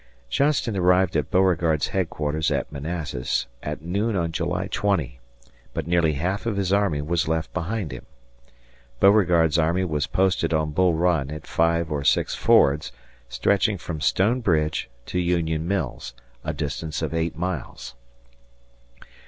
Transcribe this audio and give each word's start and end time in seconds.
Johnston 0.31 0.75
arrived 0.75 1.15
at 1.15 1.29
Beauregard's 1.29 1.89
headquarters 1.89 2.49
at 2.49 2.71
Manassas 2.71 3.45
at 3.61 3.83
noon 3.83 4.15
on 4.15 4.31
July 4.31 4.65
20, 4.65 5.19
but 5.75 5.85
nearly 5.85 6.13
half 6.13 6.47
of 6.47 6.57
his 6.57 6.73
army 6.73 7.03
was 7.03 7.27
left 7.27 7.53
behind 7.53 7.91
him. 7.91 8.07
Beauregard's 8.99 9.59
army 9.59 9.85
was 9.85 10.07
posted 10.07 10.55
on 10.55 10.71
Bull 10.71 10.95
Run 10.95 11.29
at 11.29 11.45
five 11.45 11.91
or 11.91 12.03
six 12.03 12.33
fords 12.33 12.91
stretching 13.29 13.77
from 13.77 14.01
Stone 14.01 14.41
Bridge 14.41 14.89
to 15.05 15.19
Union 15.19 15.67
Mills, 15.67 16.15
a 16.43 16.51
distance 16.51 17.03
of 17.03 17.13
eight 17.13 17.37
miles. 17.37 17.93